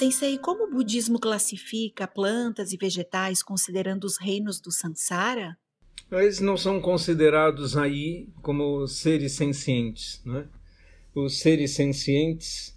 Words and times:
Sensei, 0.00 0.38
como 0.38 0.64
o 0.64 0.70
budismo 0.70 1.20
classifica 1.20 2.08
plantas 2.08 2.72
e 2.72 2.78
vegetais 2.78 3.42
considerando 3.42 4.04
os 4.04 4.16
reinos 4.16 4.58
do 4.58 4.72
Sansara? 4.72 5.58
Eles 6.10 6.40
não 6.40 6.56
são 6.56 6.80
considerados 6.80 7.76
aí 7.76 8.26
como 8.40 8.86
seres 8.86 9.32
sencientes. 9.32 10.22
Né? 10.24 10.48
Os 11.14 11.40
seres 11.40 11.72
sencientes, 11.72 12.74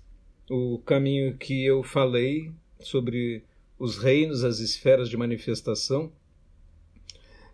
o 0.50 0.80
caminho 0.80 1.38
que 1.38 1.64
eu 1.64 1.82
falei 1.82 2.52
sobre 2.82 3.46
os 3.80 3.98
reinos, 3.98 4.44
as 4.44 4.60
esferas 4.60 5.08
de 5.08 5.16
manifestação, 5.16 6.12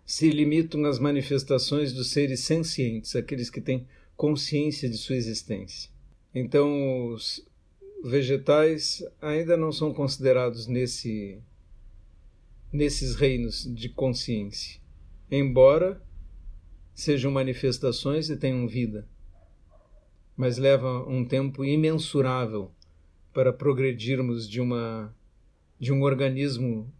se 0.04 0.30
limitam 0.30 0.84
às 0.84 0.98
manifestações 0.98 1.92
dos 1.92 2.10
seres 2.10 2.40
sencientes, 2.40 3.14
aqueles 3.14 3.48
que 3.48 3.60
têm 3.60 3.86
consciência 4.16 4.90
de 4.90 4.98
sua 4.98 5.14
existência. 5.14 5.88
Então, 6.34 7.06
os 7.06 7.48
vegetais 8.04 9.04
ainda 9.20 9.56
não 9.56 9.72
são 9.72 9.92
considerados 9.92 10.66
nesse, 10.66 11.38
nesses 12.72 13.14
reinos 13.14 13.64
de 13.74 13.88
consciência 13.88 14.80
embora 15.30 16.02
sejam 16.92 17.30
manifestações 17.30 18.28
e 18.28 18.36
tenham 18.36 18.66
vida, 18.66 19.06
mas 20.36 20.58
leva 20.58 21.06
um 21.08 21.24
tempo 21.24 21.64
imensurável 21.64 22.72
para 23.32 23.52
progredirmos 23.52 24.48
de 24.48 24.60
uma 24.60 25.14
de 25.78 25.92
um 25.92 26.02
organismo 26.02 26.92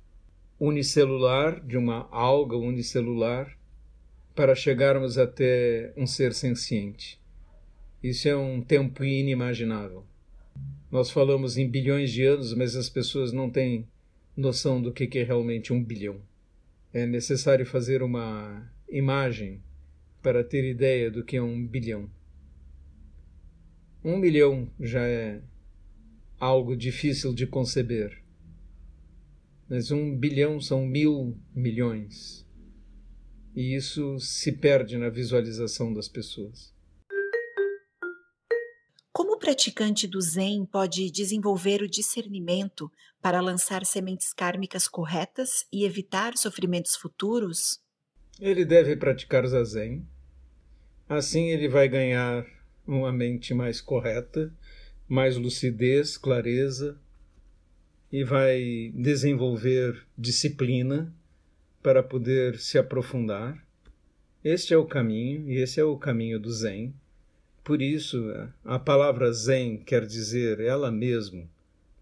unicelular, 0.58 1.62
de 1.66 1.76
uma 1.76 2.08
alga 2.10 2.56
unicelular, 2.56 3.58
para 4.34 4.54
chegarmos 4.54 5.18
até 5.18 5.92
um 5.98 6.06
ser 6.06 6.32
senciente. 6.32 7.20
Isso 8.02 8.26
é 8.26 8.34
um 8.34 8.62
tempo 8.62 9.04
inimaginável. 9.04 10.06
Nós 10.90 11.10
falamos 11.10 11.56
em 11.56 11.68
bilhões 11.68 12.10
de 12.10 12.24
anos, 12.24 12.54
mas 12.54 12.74
as 12.74 12.88
pessoas 12.88 13.32
não 13.32 13.48
têm 13.48 13.86
noção 14.36 14.80
do 14.82 14.92
que 14.92 15.18
é 15.18 15.22
realmente 15.22 15.72
um 15.72 15.82
bilhão 15.82 16.20
é 16.92 17.06
necessário 17.06 17.64
fazer 17.64 18.02
uma 18.02 18.68
imagem 18.88 19.62
para 20.22 20.42
ter 20.42 20.68
ideia 20.68 21.10
do 21.10 21.24
que 21.24 21.36
é 21.36 21.42
um 21.42 21.66
bilhão. 21.66 22.10
Um 24.04 24.18
milhão 24.18 24.68
já 24.80 25.06
é 25.06 25.40
algo 26.38 26.76
difícil 26.76 27.32
de 27.32 27.46
conceber, 27.46 28.22
mas 29.68 29.90
um 29.90 30.16
bilhão 30.16 30.60
são 30.60 30.84
mil 30.84 31.36
milhões. 31.54 32.46
E 33.54 33.74
isso 33.74 34.18
se 34.18 34.52
perde 34.52 34.96
na 34.96 35.10
visualização 35.10 35.92
das 35.92 36.08
pessoas. 36.08 36.74
Praticante 39.40 40.06
do 40.06 40.20
Zen 40.20 40.66
pode 40.66 41.10
desenvolver 41.10 41.80
o 41.80 41.88
discernimento 41.88 42.92
para 43.22 43.40
lançar 43.40 43.86
sementes 43.86 44.34
kármicas 44.34 44.86
corretas 44.86 45.66
e 45.72 45.86
evitar 45.86 46.36
sofrimentos 46.36 46.94
futuros? 46.94 47.80
Ele 48.38 48.66
deve 48.66 48.94
praticar 48.96 49.46
Zazen. 49.46 50.06
Assim 51.08 51.48
ele 51.48 51.70
vai 51.70 51.88
ganhar 51.88 52.46
uma 52.86 53.10
mente 53.10 53.54
mais 53.54 53.80
correta, 53.80 54.52
mais 55.08 55.38
lucidez, 55.38 56.18
clareza 56.18 57.00
e 58.12 58.22
vai 58.22 58.92
desenvolver 58.94 60.06
disciplina 60.18 61.14
para 61.82 62.02
poder 62.02 62.58
se 62.58 62.76
aprofundar. 62.76 63.58
Este 64.44 64.74
é 64.74 64.76
o 64.76 64.84
caminho, 64.84 65.48
e 65.48 65.56
esse 65.56 65.80
é 65.80 65.84
o 65.84 65.96
caminho 65.96 66.38
do 66.38 66.52
Zen. 66.52 66.94
Por 67.62 67.82
isso, 67.82 68.18
a 68.64 68.78
palavra 68.78 69.32
Zen 69.32 69.78
quer 69.78 70.06
dizer 70.06 70.60
ela 70.60 70.90
mesmo 70.90 71.48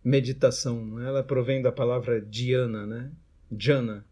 meditação. 0.02 1.00
Ela 1.00 1.22
provém 1.22 1.60
da 1.60 1.72
palavra 1.72 2.20
dhyana, 2.20 2.86
né? 2.86 3.12
Jhana, 3.50 4.06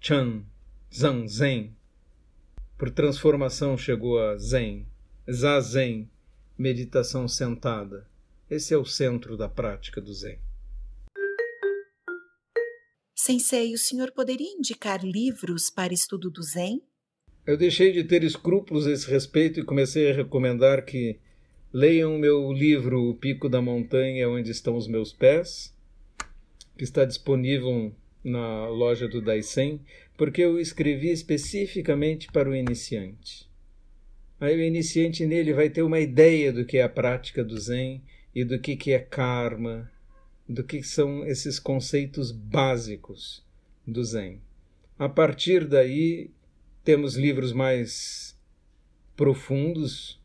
Chan, 0.00 0.44
Zan, 0.92 1.26
Zen. 1.26 1.76
Por 2.76 2.90
transformação 2.90 3.78
chegou 3.78 4.18
a 4.18 4.36
Zen, 4.36 4.86
Zazen, 5.30 6.10
meditação 6.58 7.28
sentada. 7.28 8.06
Esse 8.50 8.74
é 8.74 8.76
o 8.76 8.84
centro 8.84 9.36
da 9.36 9.48
prática 9.48 10.00
do 10.00 10.12
Zen. 10.12 10.38
Sensei, 13.14 13.72
o 13.72 13.78
senhor 13.78 14.10
poderia 14.10 14.52
indicar 14.52 15.04
livros 15.04 15.70
para 15.70 15.94
estudo 15.94 16.28
do 16.28 16.42
Zen? 16.42 16.82
Eu 17.44 17.56
deixei 17.56 17.90
de 17.90 18.04
ter 18.04 18.22
escrúpulos 18.22 18.86
a 18.86 18.92
esse 18.92 19.10
respeito 19.10 19.58
e 19.58 19.64
comecei 19.64 20.08
a 20.08 20.14
recomendar 20.14 20.84
que 20.84 21.18
leiam 21.72 22.16
meu 22.16 22.52
livro 22.52 23.10
O 23.10 23.14
Pico 23.14 23.48
da 23.48 23.60
Montanha 23.60 24.28
Onde 24.28 24.52
Estão 24.52 24.76
os 24.76 24.86
Meus 24.86 25.12
Pés, 25.12 25.74
que 26.78 26.84
está 26.84 27.04
disponível 27.04 27.92
na 28.22 28.68
loja 28.68 29.08
do 29.08 29.20
Daisen, 29.20 29.80
porque 30.16 30.40
eu 30.40 30.60
escrevi 30.60 31.10
especificamente 31.10 32.28
para 32.30 32.48
o 32.48 32.54
iniciante. 32.54 33.50
Aí 34.38 34.56
o 34.56 34.62
iniciante 34.62 35.26
nele 35.26 35.52
vai 35.52 35.68
ter 35.68 35.82
uma 35.82 35.98
ideia 35.98 36.52
do 36.52 36.64
que 36.64 36.78
é 36.78 36.84
a 36.84 36.88
prática 36.88 37.42
do 37.42 37.58
Zen 37.58 38.00
e 38.32 38.44
do 38.44 38.56
que, 38.60 38.76
que 38.76 38.92
é 38.92 39.00
karma, 39.00 39.90
do 40.48 40.62
que 40.62 40.80
são 40.84 41.26
esses 41.26 41.58
conceitos 41.58 42.30
básicos 42.30 43.44
do 43.84 44.04
Zen. 44.04 44.40
A 44.96 45.08
partir 45.08 45.66
daí, 45.66 46.30
temos 46.84 47.16
livros 47.16 47.52
mais 47.52 48.36
profundos 49.16 50.20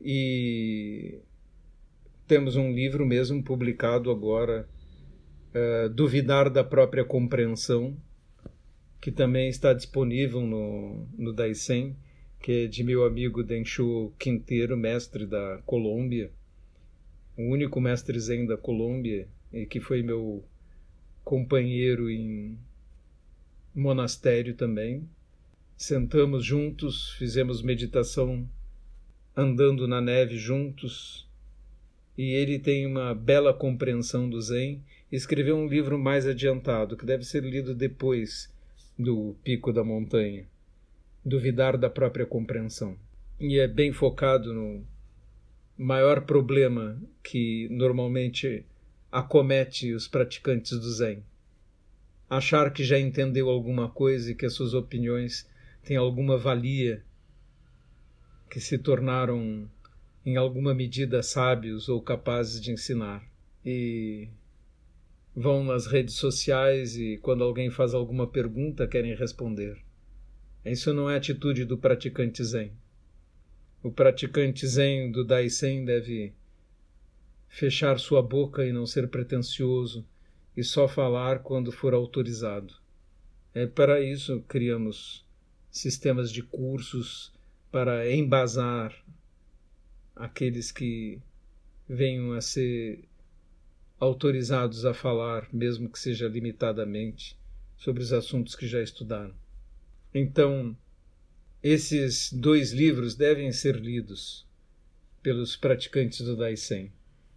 e 0.00 1.20
temos 2.26 2.56
um 2.56 2.72
livro 2.72 3.04
mesmo 3.04 3.42
publicado 3.42 4.10
agora, 4.10 4.68
uh, 5.54 5.88
Duvidar 5.90 6.50
da 6.50 6.64
Própria 6.64 7.04
Compreensão, 7.04 7.96
que 9.00 9.10
também 9.10 9.48
está 9.48 9.72
disponível 9.72 10.40
no, 10.40 11.06
no 11.16 11.32
Daisen, 11.32 11.96
que 12.40 12.64
é 12.64 12.66
de 12.66 12.82
meu 12.82 13.04
amigo 13.04 13.42
Denshu 13.42 14.12
Quinteiro, 14.18 14.76
mestre 14.76 15.26
da 15.26 15.60
Colômbia, 15.66 16.30
o 17.36 17.42
único 17.42 17.80
mestre 17.80 18.18
zen 18.18 18.46
da 18.46 18.56
Colômbia 18.56 19.28
e 19.52 19.66
que 19.66 19.80
foi 19.80 20.02
meu 20.02 20.44
companheiro 21.24 22.10
em 22.10 22.58
monastério 23.74 24.54
também 24.54 25.08
sentamos 25.78 26.44
juntos, 26.44 27.12
fizemos 27.12 27.62
meditação 27.62 28.46
andando 29.34 29.86
na 29.86 30.00
neve 30.00 30.36
juntos. 30.36 31.26
E 32.16 32.32
ele 32.32 32.58
tem 32.58 32.84
uma 32.84 33.14
bela 33.14 33.54
compreensão 33.54 34.28
do 34.28 34.42
Zen. 34.42 34.82
Escreveu 35.10 35.56
um 35.56 35.68
livro 35.68 35.96
mais 35.96 36.26
adiantado, 36.26 36.96
que 36.96 37.06
deve 37.06 37.22
ser 37.22 37.44
lido 37.44 37.76
depois 37.76 38.52
do 38.98 39.36
Pico 39.44 39.72
da 39.72 39.84
Montanha. 39.84 40.44
Duvidar 41.24 41.78
da 41.78 41.88
própria 41.88 42.26
compreensão. 42.26 42.96
E 43.38 43.60
é 43.60 43.68
bem 43.68 43.92
focado 43.92 44.52
no 44.52 44.84
maior 45.76 46.22
problema 46.22 47.00
que 47.22 47.68
normalmente 47.70 48.66
acomete 49.12 49.92
os 49.94 50.08
praticantes 50.08 50.72
do 50.72 50.90
Zen. 50.90 51.22
Achar 52.28 52.72
que 52.72 52.82
já 52.82 52.98
entendeu 52.98 53.48
alguma 53.48 53.88
coisa 53.88 54.32
e 54.32 54.34
que 54.34 54.44
as 54.44 54.54
suas 54.54 54.74
opiniões 54.74 55.48
têm 55.88 55.96
alguma 55.96 56.36
valia, 56.36 57.02
que 58.50 58.60
se 58.60 58.76
tornaram 58.76 59.66
em 60.24 60.36
alguma 60.36 60.74
medida 60.74 61.22
sábios 61.22 61.88
ou 61.88 62.02
capazes 62.02 62.60
de 62.60 62.70
ensinar. 62.70 63.26
E 63.64 64.28
vão 65.34 65.64
nas 65.64 65.86
redes 65.86 66.16
sociais 66.16 66.94
e 66.94 67.16
quando 67.16 67.42
alguém 67.42 67.70
faz 67.70 67.94
alguma 67.94 68.26
pergunta 68.26 68.86
querem 68.86 69.14
responder. 69.14 69.78
Isso 70.62 70.92
não 70.92 71.08
é 71.08 71.16
atitude 71.16 71.64
do 71.64 71.78
praticante 71.78 72.44
Zen. 72.44 72.70
O 73.82 73.90
praticante 73.90 74.66
Zen 74.66 75.10
do 75.10 75.24
Daisen 75.24 75.86
deve 75.86 76.34
fechar 77.48 77.98
sua 77.98 78.20
boca 78.20 78.62
e 78.62 78.74
não 78.74 78.84
ser 78.84 79.08
pretensioso 79.08 80.06
e 80.54 80.62
só 80.62 80.86
falar 80.86 81.38
quando 81.38 81.72
for 81.72 81.94
autorizado. 81.94 82.74
É 83.54 83.66
para 83.66 84.02
isso 84.02 84.44
criamos 84.46 85.26
sistemas 85.78 86.30
de 86.30 86.42
cursos 86.42 87.32
para 87.70 88.10
embasar 88.10 88.94
aqueles 90.14 90.72
que 90.72 91.20
venham 91.88 92.32
a 92.32 92.40
ser 92.40 93.04
autorizados 93.98 94.84
a 94.84 94.94
falar, 94.94 95.48
mesmo 95.52 95.88
que 95.88 95.98
seja 95.98 96.28
limitadamente, 96.28 97.36
sobre 97.76 98.02
os 98.02 98.12
assuntos 98.12 98.54
que 98.54 98.66
já 98.66 98.82
estudaram. 98.82 99.34
Então, 100.14 100.76
esses 101.62 102.32
dois 102.32 102.72
livros 102.72 103.14
devem 103.14 103.52
ser 103.52 103.76
lidos 103.76 104.46
pelos 105.22 105.56
praticantes 105.56 106.20
do 106.20 106.36
Daisen. 106.36 106.92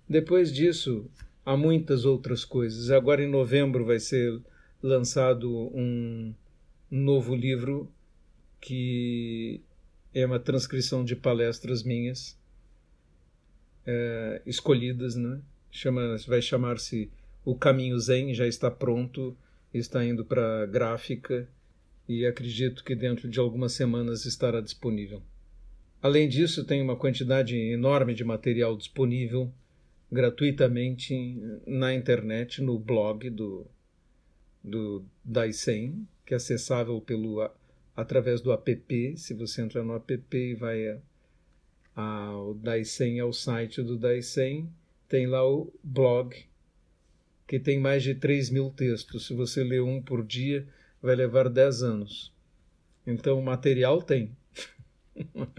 Depois 0.08 0.52
disso, 0.54 1.10
há 1.46 1.58
muitas 1.58 2.06
outras 2.06 2.46
coisas. 2.46 2.92
Agora, 2.92 3.24
em 3.24 3.30
novembro, 3.30 3.86
vai 3.86 4.00
ser 4.00 4.40
lançado 4.82 5.50
um 5.76 6.34
novo 6.90 7.36
livro 7.36 7.92
que 8.62 9.62
é 10.13 10.25
uma 10.25 10.40
transcrição 10.40 11.04
de 11.04 11.16
palestras 11.16 11.84
minhas 11.84 12.40
é, 13.86 14.42
escolhidas, 14.46 15.16
né? 15.16 15.42
chama, 15.72 16.16
vai 16.28 16.42
chamar-se 16.42 17.10
O 17.44 17.56
Caminho 17.56 17.98
Zen, 18.00 18.34
já 18.34 18.48
está 18.48 18.69
pronto, 18.69 19.36
está 19.74 20.06
indo 20.06 20.24
para 20.24 20.66
gráfica 20.68 21.50
e 22.08 22.25
acredito 22.25 22.84
que 22.84 22.96
dentro 22.96 23.28
de 23.28 23.40
algumas 23.40 23.72
semanas 23.72 24.25
estará 24.25 24.62
disponível. 24.62 25.24
Além 26.02 26.28
disso, 26.28 26.66
tem 26.66 26.81
uma 26.81 26.96
quantidade 26.96 27.56
enorme 27.56 28.14
de 28.14 28.24
material 28.24 28.75
disponível 28.75 29.52
gratuitamente 30.12 31.38
na 31.66 31.94
internet, 31.94 32.62
no 32.62 32.78
blog 32.78 33.30
do, 33.30 33.66
do 34.64 35.06
Daisen, 35.24 36.06
que 36.25 36.34
é 36.34 36.38
acessável 36.38 37.00
pelo, 37.00 37.50
através 37.96 38.42
do 38.42 38.52
app. 38.52 39.18
Se 39.18 39.34
você 39.34 39.62
entrar 39.62 39.84
no 39.84 39.96
app 39.96 40.38
e 40.38 40.56
vai 40.56 41.00
ao 41.96 42.54
Daisen, 42.54 43.20
ao 43.20 43.34
site 43.34 43.82
do 43.82 43.98
Daisen, 43.98 44.70
tem 45.08 45.28
lá 45.28 45.48
o 45.48 45.72
blog, 45.84 46.36
que 47.48 47.60
tem 47.60 47.80
mais 47.80 48.02
de 48.04 48.16
3 48.16 48.50
mil 48.50 48.70
textos. 48.70 49.28
Se 49.28 49.34
você 49.34 49.64
ler 49.64 49.82
um 49.82 50.02
por 50.02 50.26
dia, 50.26 50.68
vai 51.02 51.16
levar 51.16 51.50
10 51.50 51.84
anos. 51.84 52.34
Então, 53.06 53.38
o 53.40 53.44
material 53.44 54.02
tem. 54.02 54.36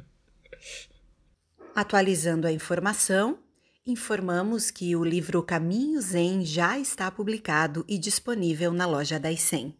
Atualizando 1.74 2.46
a 2.46 2.52
informação, 2.52 3.38
informamos 3.86 4.70
que 4.70 4.94
o 4.94 5.04
livro 5.04 5.42
Caminho 5.42 6.00
Zen 6.00 6.44
já 6.44 6.78
está 6.78 7.10
publicado 7.10 7.84
e 7.88 7.98
disponível 7.98 8.72
na 8.72 8.86
loja 8.86 9.18
da 9.18 9.32
ICEM. 9.32 9.74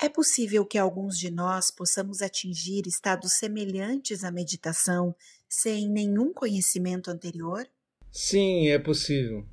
É 0.00 0.08
possível 0.08 0.64
que 0.64 0.76
alguns 0.76 1.18
de 1.18 1.30
nós 1.30 1.70
possamos 1.70 2.20
atingir 2.20 2.86
estados 2.86 3.34
semelhantes 3.38 4.24
à 4.24 4.30
meditação 4.30 5.14
sem 5.48 5.88
nenhum 5.88 6.32
conhecimento 6.32 7.10
anterior? 7.10 7.66
Sim, 8.10 8.68
é 8.68 8.78
possível. 8.78 9.46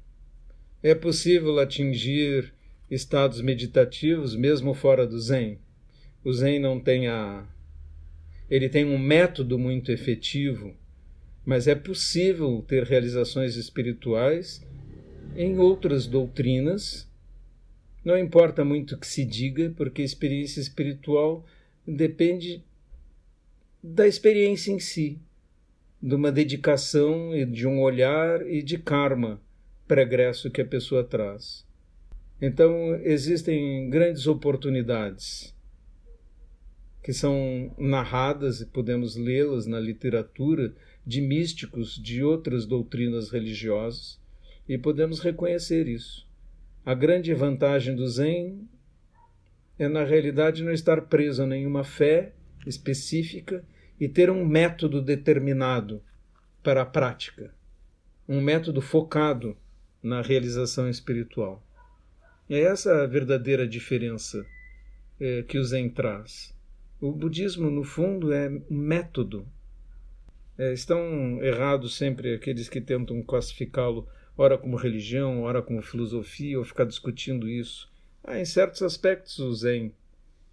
É 0.81 0.93
possível 0.93 1.59
atingir 1.59 2.53
estados 2.91 3.41
meditativos 3.41 4.35
mesmo 4.35 4.73
fora 4.73 5.07
do 5.07 5.19
Zen. 5.19 5.59
O 6.23 6.33
Zen 6.33 6.59
não 6.59 6.79
tem 6.79 7.07
a. 7.07 7.47
Ele 8.49 8.67
tem 8.67 8.85
um 8.85 8.97
método 8.97 9.57
muito 9.57 9.91
efetivo 9.91 10.75
mas 11.45 11.67
é 11.67 11.75
possível 11.75 12.63
ter 12.67 12.83
realizações 12.83 13.55
espirituais 13.55 14.65
em 15.35 15.59
outras 15.59 16.07
doutrinas. 16.07 17.09
Não 18.03 18.17
importa 18.17 18.65
muito 18.65 18.95
o 18.95 18.97
que 18.97 19.07
se 19.07 19.23
diga, 19.23 19.73
porque 19.77 20.01
a 20.01 20.05
experiência 20.05 20.59
espiritual 20.59 21.45
depende 21.87 22.63
da 23.81 24.07
experiência 24.07 24.71
em 24.71 24.79
si, 24.79 25.19
de 26.01 26.15
uma 26.15 26.31
dedicação 26.31 27.35
e 27.35 27.45
de 27.45 27.67
um 27.67 27.81
olhar 27.81 28.45
e 28.45 28.61
de 28.61 28.77
karma 28.77 29.41
pregresso 29.87 30.51
que 30.51 30.61
a 30.61 30.65
pessoa 30.65 31.03
traz. 31.03 31.65
Então, 32.41 32.95
existem 33.03 33.89
grandes 33.89 34.27
oportunidades 34.27 35.53
que 37.01 37.13
são 37.13 37.73
narradas 37.77 38.61
e 38.61 38.65
podemos 38.65 39.15
lê-las 39.17 39.65
na 39.65 39.79
literatura 39.79 40.73
de 41.05 41.21
místicos 41.21 42.01
de 42.01 42.23
outras 42.23 42.65
doutrinas 42.65 43.29
religiosas 43.29 44.19
e 44.67 44.77
podemos 44.77 45.19
reconhecer 45.19 45.87
isso. 45.87 46.25
A 46.85 46.93
grande 46.93 47.33
vantagem 47.33 47.95
do 47.95 48.07
Zen 48.07 48.67
é, 49.77 49.87
na 49.87 50.03
realidade, 50.03 50.63
não 50.63 50.71
estar 50.71 51.01
preso 51.03 51.43
a 51.43 51.47
nenhuma 51.47 51.83
fé 51.83 52.33
específica 52.65 53.63
e 53.99 54.07
ter 54.07 54.29
um 54.29 54.45
método 54.45 55.01
determinado 55.01 56.01
para 56.61 56.81
a 56.81 56.85
prática, 56.85 57.53
um 58.27 58.39
método 58.39 58.81
focado 58.81 59.57
na 60.01 60.21
realização 60.21 60.89
espiritual. 60.89 61.63
É 62.49 62.59
essa 62.61 63.03
a 63.03 63.07
verdadeira 63.07 63.67
diferença 63.67 64.45
é, 65.19 65.43
que 65.43 65.57
o 65.57 65.63
Zen 65.63 65.89
traz. 65.89 66.53
O 67.01 67.11
budismo, 67.11 67.69
no 67.69 67.83
fundo, 67.83 68.31
é 68.31 68.49
um 68.49 68.77
método 68.77 69.47
é, 70.57 70.71
estão 70.71 71.41
errados 71.41 71.97
sempre 71.97 72.35
aqueles 72.35 72.69
que 72.69 72.79
tentam 72.79 73.23
classificá-lo 73.23 74.07
ora 74.37 74.57
como 74.57 74.77
religião, 74.77 75.43
ora 75.43 75.61
como 75.61 75.81
filosofia, 75.81 76.57
ou 76.57 76.65
ficar 76.65 76.85
discutindo 76.85 77.47
isso. 77.47 77.91
Ah, 78.23 78.39
em 78.39 78.45
certos 78.45 78.81
aspectos 78.81 79.37
o 79.39 79.53
Zen 79.53 79.93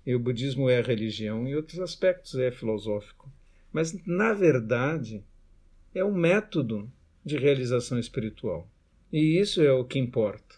e 0.05 0.15
o 0.15 0.19
budismo 0.19 0.69
é 0.69 0.81
religião, 0.81 1.47
em 1.47 1.55
outros 1.55 1.79
aspectos 1.81 2.35
é 2.35 2.51
filosófico. 2.51 3.31
Mas, 3.73 3.95
na 4.07 4.33
verdade, 4.33 5.25
é 5.95 6.05
um 6.05 6.13
método 6.13 6.91
de 7.25 7.37
realização 7.37 7.99
espiritual. 7.99 8.69
E 9.13 9.39
isso 9.39 9.63
é 9.63 9.73
o 9.73 9.85
que 9.85 9.99
importa. 9.99 10.57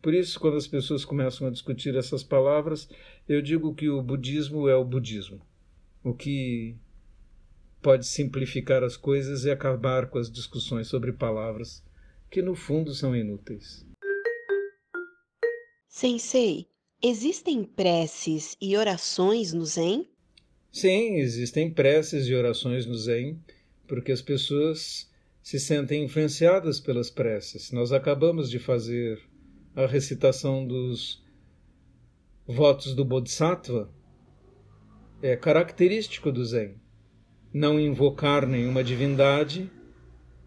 Por 0.00 0.12
isso, 0.12 0.38
quando 0.40 0.56
as 0.56 0.66
pessoas 0.66 1.04
começam 1.04 1.46
a 1.46 1.50
discutir 1.50 1.94
essas 1.94 2.22
palavras, 2.22 2.88
eu 3.28 3.40
digo 3.40 3.74
que 3.74 3.88
o 3.88 4.02
budismo 4.02 4.68
é 4.68 4.74
o 4.74 4.84
budismo. 4.84 5.40
O 6.02 6.12
que 6.12 6.76
pode 7.80 8.06
simplificar 8.06 8.82
as 8.82 8.96
coisas 8.96 9.44
e 9.44 9.50
acabar 9.50 10.06
com 10.06 10.18
as 10.18 10.30
discussões 10.30 10.88
sobre 10.88 11.12
palavras 11.12 11.82
que 12.32 12.40
no 12.40 12.54
fundo 12.54 12.94
são 12.94 13.14
inúteis. 13.14 13.86
Sensei, 15.86 16.66
existem 17.02 17.62
preces 17.62 18.56
e 18.58 18.74
orações 18.74 19.52
no 19.52 19.66
Zen? 19.66 20.08
Sim, 20.72 21.16
existem 21.16 21.70
preces 21.70 22.26
e 22.26 22.34
orações 22.34 22.86
no 22.86 22.96
Zen, 22.96 23.38
porque 23.86 24.10
as 24.10 24.22
pessoas 24.22 25.10
se 25.42 25.60
sentem 25.60 26.04
influenciadas 26.04 26.80
pelas 26.80 27.10
preces. 27.10 27.70
Nós 27.70 27.92
acabamos 27.92 28.48
de 28.48 28.58
fazer 28.58 29.20
a 29.76 29.84
recitação 29.84 30.66
dos 30.66 31.22
votos 32.46 32.94
do 32.94 33.04
Bodhisattva. 33.04 33.92
É 35.20 35.36
característico 35.36 36.32
do 36.32 36.42
Zen 36.46 36.80
não 37.52 37.78
invocar 37.78 38.46
nenhuma 38.46 38.82
divindade, 38.82 39.70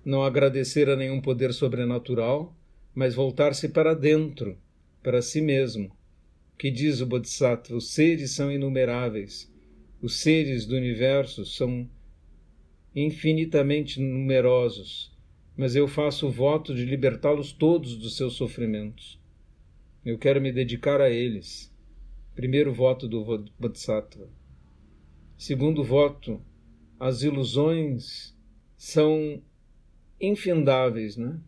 não 0.06 0.24
agradecer 0.24 0.88
a 0.88 0.96
nenhum 0.96 1.20
poder 1.20 1.52
sobrenatural, 1.52 2.56
mas 2.94 3.16
voltar-se 3.16 3.68
para 3.70 3.96
dentro, 3.96 4.56
para 5.02 5.22
si 5.22 5.42
mesmo. 5.42 5.92
Que 6.58 6.70
diz 6.70 7.02
o 7.02 7.06
Bodhisattva: 7.08 7.76
os 7.76 7.92
seres 7.92 8.32
são 8.32 8.52
inumeráveis, 8.52 9.52
os 10.02 10.20
seres 10.20 10.66
do 10.66 10.76
universo 10.76 11.44
são 11.46 11.90
infinitamente 12.96 14.00
numerosos, 14.00 15.12
mas 15.58 15.76
eu 15.76 15.88
faço 15.88 16.28
o 16.28 16.32
voto 16.32 16.74
de 16.74 16.86
libertá-los 16.86 17.52
todos 17.52 17.98
dos 17.98 18.16
seus 18.16 18.34
sofrimentos. 18.36 19.20
Eu 20.06 20.18
quero 20.18 20.40
me 20.40 20.52
dedicar 20.52 21.02
a 21.02 21.10
eles. 21.10 21.74
Primeiro 22.36 22.72
voto 22.72 23.08
do 23.08 23.26
Bodhisattva. 23.60 24.30
Segundo 25.38 25.84
voto, 25.84 26.40
as 27.00 27.24
ilusões 27.24 28.38
são 28.78 29.42
infindáveis, 30.20 31.18
né? 31.18 31.40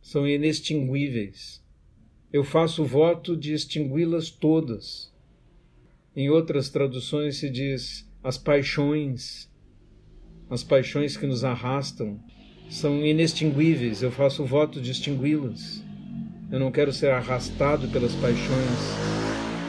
são 0.00 0.26
inextinguíveis. 0.26 1.62
Eu 2.32 2.44
faço 2.44 2.84
voto 2.84 3.36
de 3.36 3.52
extingui-las 3.52 4.30
todas. 4.30 5.12
Em 6.14 6.30
outras 6.30 6.68
traduções 6.68 7.38
se 7.38 7.50
diz 7.50 8.08
as 8.22 8.38
paixões, 8.38 9.50
as 10.48 10.62
paixões 10.62 11.16
que 11.16 11.26
nos 11.26 11.44
arrastam, 11.44 12.20
são 12.68 13.04
inextinguíveis. 13.04 14.02
Eu 14.02 14.10
faço 14.10 14.44
voto 14.44 14.80
de 14.80 14.90
extingui-las. 14.90 15.82
Eu 16.50 16.58
não 16.58 16.70
quero 16.72 16.92
ser 16.92 17.10
arrastado 17.10 17.88
pelas 17.88 18.14
paixões, 18.16 18.78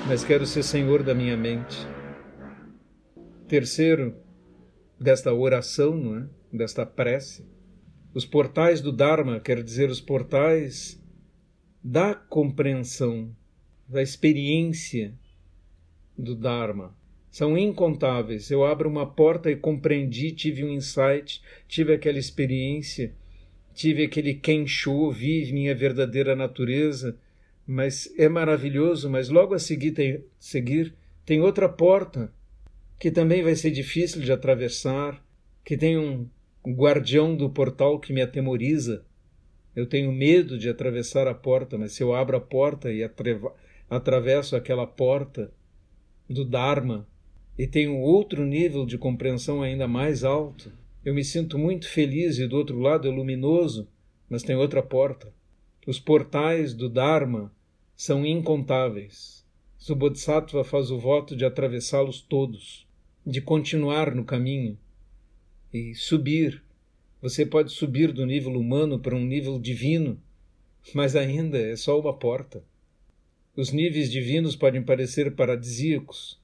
mas 0.07 0.23
quero 0.23 0.45
ser 0.45 0.63
senhor 0.63 1.03
da 1.03 1.13
minha 1.13 1.37
mente. 1.37 1.77
Terceiro, 3.47 4.15
desta 4.99 5.33
oração, 5.33 5.95
não 5.95 6.17
é? 6.17 6.27
desta 6.51 6.85
prece. 6.85 7.43
Os 8.13 8.25
portais 8.25 8.81
do 8.81 8.91
Dharma, 8.91 9.39
quer 9.39 9.63
dizer, 9.63 9.89
os 9.89 10.01
portais 10.01 11.01
da 11.81 12.13
compreensão, 12.13 13.33
da 13.87 14.01
experiência 14.01 15.13
do 16.17 16.35
Dharma. 16.35 16.93
São 17.29 17.57
incontáveis. 17.57 18.51
Eu 18.51 18.65
abro 18.65 18.89
uma 18.89 19.05
porta 19.05 19.49
e 19.49 19.55
compreendi, 19.55 20.33
tive 20.33 20.65
um 20.65 20.69
insight, 20.69 21.41
tive 21.67 21.93
aquela 21.93 22.19
experiência, 22.19 23.15
tive 23.73 24.03
aquele 24.03 24.33
Kensho, 24.33 25.09
vi 25.11 25.49
minha 25.53 25.73
verdadeira 25.73 26.35
natureza. 26.35 27.17
Mas 27.65 28.13
é 28.17 28.27
maravilhoso, 28.27 29.09
mas 29.09 29.29
logo 29.29 29.53
a 29.53 29.59
seguir 29.59 29.91
tem, 29.91 30.21
seguir, 30.37 30.93
tem 31.25 31.39
outra 31.39 31.69
porta 31.69 32.33
que 32.99 33.09
também 33.09 33.41
vai 33.41 33.55
ser 33.55 33.71
difícil 33.71 34.21
de 34.21 34.31
atravessar, 34.33 35.25
que 35.63 35.77
tem 35.77 35.97
um 35.97 36.27
guardião 36.67 37.35
do 37.35 37.49
portal 37.49 37.99
que 37.99 38.13
me 38.13 38.21
atemoriza. 38.21 39.05
Eu 39.75 39.87
tenho 39.87 40.11
medo 40.11 40.57
de 40.57 40.69
atravessar 40.69 41.27
a 41.27 41.33
porta, 41.33 41.77
mas 41.77 41.93
se 41.93 42.03
eu 42.03 42.13
abro 42.13 42.37
a 42.37 42.41
porta 42.41 42.91
e 42.91 43.01
atravesso 43.89 44.55
aquela 44.55 44.85
porta 44.85 45.51
do 46.29 46.45
Dharma 46.45 47.07
e 47.57 47.65
tenho 47.65 47.97
outro 47.97 48.45
nível 48.45 48.85
de 48.85 48.97
compreensão 48.97 49.61
ainda 49.61 49.87
mais 49.87 50.23
alto, 50.23 50.71
eu 51.03 51.13
me 51.13 51.23
sinto 51.23 51.57
muito 51.57 51.89
feliz 51.89 52.37
e 52.37 52.47
do 52.47 52.57
outro 52.57 52.79
lado 52.79 53.07
é 53.07 53.11
luminoso, 53.11 53.87
mas 54.29 54.43
tem 54.43 54.55
outra 54.55 54.83
porta. 54.83 55.33
Os 55.87 55.99
portais 55.99 56.73
do 56.73 56.87
Dharma 56.87 57.51
são 57.95 58.25
incontáveis. 58.25 59.45
O 59.89 59.95
Bodhisattva 59.95 60.63
faz 60.63 60.91
o 60.91 60.99
voto 60.99 61.35
de 61.35 61.43
atravessá-los 61.43 62.21
todos, 62.21 62.87
de 63.25 63.41
continuar 63.41 64.13
no 64.13 64.23
caminho 64.23 64.77
e 65.73 65.95
subir. 65.95 66.61
Você 67.21 67.45
pode 67.45 67.71
subir 67.71 68.11
do 68.11 68.25
nível 68.25 68.53
humano 68.53 68.99
para 68.99 69.15
um 69.15 69.25
nível 69.25 69.59
divino, 69.59 70.19
mas 70.93 71.15
ainda 71.15 71.57
é 71.57 71.75
só 71.75 71.99
uma 71.99 72.13
porta. 72.13 72.63
Os 73.55 73.71
níveis 73.71 74.09
divinos 74.11 74.55
podem 74.55 74.81
parecer 74.81 75.35
paradisíacos, 75.35 76.39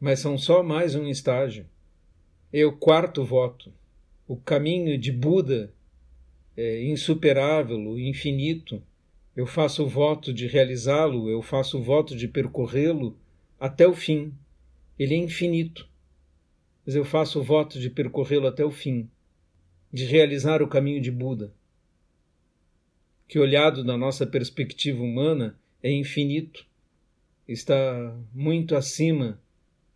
mas 0.00 0.20
são 0.20 0.38
só 0.38 0.62
mais 0.62 0.94
um 0.94 1.06
estágio. 1.08 1.66
É 2.52 2.64
o 2.64 2.72
quarto 2.72 3.24
voto. 3.24 3.72
O 4.28 4.36
caminho 4.36 4.96
de 4.96 5.12
Buda 5.12 5.72
é 6.56 6.84
insuperável, 6.84 7.78
o 7.78 7.98
infinito. 7.98 8.82
Eu 9.36 9.46
faço 9.46 9.84
o 9.84 9.88
voto 9.88 10.32
de 10.32 10.46
realizá-lo, 10.46 11.28
eu 11.28 11.42
faço 11.42 11.78
o 11.78 11.82
voto 11.82 12.16
de 12.16 12.26
percorrê-lo 12.26 13.16
até 13.60 13.86
o 13.86 13.94
fim. 13.94 14.32
Ele 14.98 15.14
é 15.14 15.18
infinito. 15.18 15.86
Mas 16.86 16.94
eu 16.94 17.04
faço 17.04 17.40
o 17.40 17.42
voto 17.42 17.80
de 17.80 17.90
percorrê-lo 17.90 18.46
até 18.46 18.64
o 18.64 18.70
fim, 18.70 19.10
de 19.92 20.04
realizar 20.04 20.62
o 20.62 20.68
caminho 20.68 21.00
de 21.00 21.10
Buda, 21.10 21.52
que 23.26 23.40
olhado 23.40 23.82
da 23.82 23.96
nossa 23.96 24.24
perspectiva 24.24 25.02
humana 25.02 25.58
é 25.82 25.90
infinito, 25.90 26.64
está 27.48 28.16
muito 28.32 28.76
acima 28.76 29.40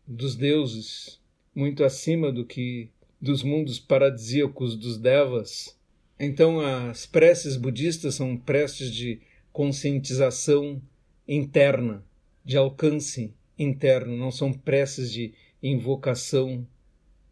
dos 0.05 0.35
deuses, 0.35 1.21
muito 1.55 1.85
acima 1.85 2.33
do 2.33 2.45
que 2.45 2.91
dos 3.21 3.45
mundos 3.45 3.79
paradisíacos 3.79 4.75
dos 4.75 4.99
devas. 4.99 5.79
Então 6.19 6.61
as 6.61 7.07
preces 7.07 7.57
budistas 7.57 8.17
são 8.17 8.37
preces 8.37 8.93
de 8.93 9.21
conscientização 9.53 10.83
interna, 11.27 12.05
de 12.45 12.57
alcance 12.57 13.33
interno, 13.57 14.17
não 14.17 14.33
são 14.33 14.53
preces 14.53 15.13
de 15.13 15.33
invocação 15.63 16.67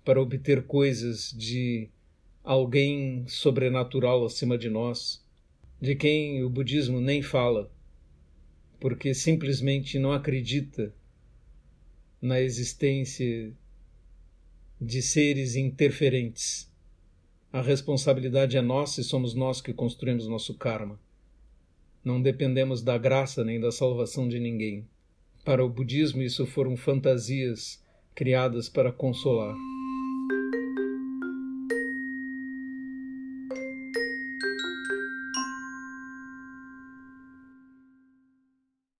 para 0.04 0.20
obter 0.20 0.64
coisas 0.64 1.34
de 1.36 1.88
alguém 2.42 3.26
sobrenatural 3.26 4.24
acima 4.24 4.56
de 4.56 4.70
nós, 4.70 5.22
de 5.80 5.94
quem 5.94 6.42
o 6.42 6.50
budismo 6.50 7.00
nem 7.00 7.22
fala, 7.22 7.70
porque 8.80 9.12
simplesmente 9.12 9.98
não 9.98 10.12
acredita 10.12 10.94
na 12.20 12.40
existência 12.40 13.52
de 14.80 15.02
seres 15.02 15.56
interferentes. 15.56 16.72
A 17.52 17.60
responsabilidade 17.60 18.56
é 18.56 18.62
nossa 18.62 19.00
e 19.00 19.04
somos 19.04 19.34
nós 19.34 19.60
que 19.60 19.72
construímos 19.72 20.26
nosso 20.28 20.54
karma. 20.54 20.98
Não 22.04 22.20
dependemos 22.20 22.82
da 22.82 22.96
graça 22.96 23.44
nem 23.44 23.60
da 23.60 23.72
salvação 23.72 24.28
de 24.28 24.38
ninguém. 24.38 24.86
Para 25.44 25.64
o 25.64 25.68
budismo, 25.68 26.22
isso 26.22 26.46
foram 26.46 26.76
fantasias 26.76 27.82
criadas 28.14 28.68
para 28.68 28.92
consolar. 28.92 29.56